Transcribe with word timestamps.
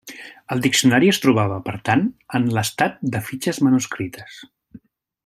El 0.53 0.61
diccionari 0.65 1.11
es 1.13 1.19
trobava, 1.25 1.59
per 1.67 1.75
tant, 1.89 2.01
en 2.39 2.49
l'estat 2.57 2.99
de 3.17 3.25
fitxes 3.29 3.63
manuscrites. 3.69 4.41